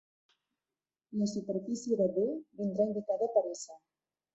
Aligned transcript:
La 1.21 1.29
superfície 1.33 2.01
de 2.03 2.11
"D" 2.19 2.27
vindrà 2.65 2.93
indicada 2.93 3.33
per 3.39 3.49
"S". 3.65 3.83